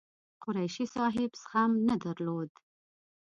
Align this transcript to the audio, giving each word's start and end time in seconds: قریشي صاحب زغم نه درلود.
قریشي 0.43 0.85
صاحب 0.95 1.31
زغم 1.41 1.71
نه 1.87 1.95
درلود. 2.03 2.49